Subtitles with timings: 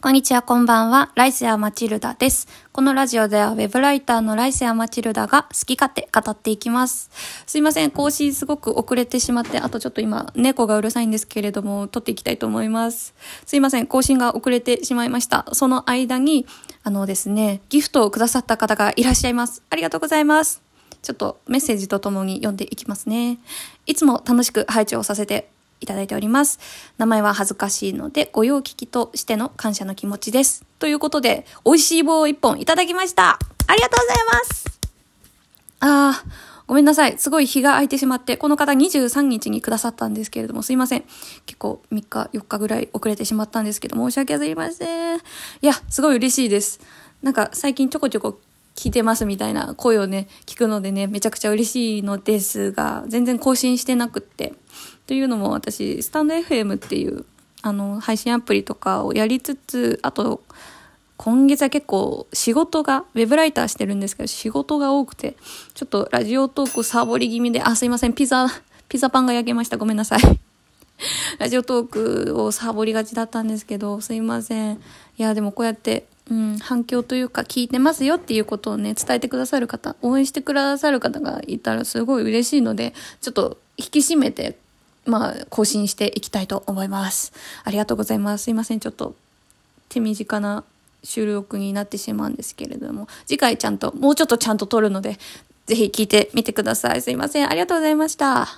[0.00, 1.10] こんにちは、こんばんは。
[1.16, 2.46] ライスやマチルダです。
[2.70, 7.10] このラジオではウェブライターのライスやマチルダが好き勝手語っていきます。
[7.48, 13.12] すいません、更新すごく遅れてしまって、あとちょっと今、猫がうるさいんですけれども、撮っていきたいと思います。
[13.44, 15.46] すいません、更新が遅れてしまいました。
[15.52, 16.46] その間に、
[16.84, 19.64] あのですね、ギフトをくださった方がいらっしゃいます。
[19.68, 20.62] ありがとうございます。
[21.02, 23.38] ちょっとメッセージとともに読んでいきますね。
[23.86, 25.50] いつも楽しく配置をさせて
[25.80, 26.58] いただいております。
[26.98, 30.64] 名前は恥ずかしいので、ご用聞きとしての感謝の気持ちです。
[30.78, 33.38] ということで、美味しい棒を一本いただきました。
[33.66, 34.78] ありがとうございます
[35.80, 36.30] あー、
[36.66, 37.18] ごめんなさい。
[37.18, 41.04] すごい日が空いてしまって、この方23日にくださったんですけれども、すいません。
[41.46, 45.16] 結構3日、4日ぐらい遅れてしまったんですけど、申し訳ありません。
[45.16, 45.20] い
[45.62, 46.80] や、すごい嬉しいです。
[47.22, 48.38] なんか最近ちょこちょこ
[48.78, 54.54] 聞いてますみたいな声をね、聞くのでね、めちゃくちゃ嬉しいのですが、全然更新してなくって。
[55.08, 57.24] というのも私、スタンド FM っていう、
[57.62, 60.42] あの、配信アプリとかをやりつつ、あと、
[61.16, 65.34] 今月は結構仕事が、ウェブライターしてるんですけど、仕事が多くて、
[65.74, 68.48] ちょっとラジオトークサボり気味で、あ、すいません、ピザ、
[68.90, 69.78] ピザパンが焼けました。
[69.78, 70.20] ごめんなさい。
[71.40, 74.74] ラジオトークをサボりがちだったんですけど、すいません。
[74.74, 74.78] い
[75.16, 84.58] や、でもこうやってうん、反響というか聞いてますよっていうことをね、伝えてくださる方、応援してくださる方がいたらすごい嬉しいので、ちょっと引き締めて、
[85.08, 87.32] まあ、更新していきたいと思います。
[87.64, 88.44] ありがとうございます。
[88.44, 89.14] すいません、ちょっと
[89.88, 90.64] 手短な
[91.02, 95.18] 収録になってしまうんですけれども、次回ちゃんと、もうちょっとちゃんと撮るので、
[95.66, 97.02] ぜひ聞いてみてください。
[97.02, 97.50] すいません。
[97.50, 98.48] ありがとうございました。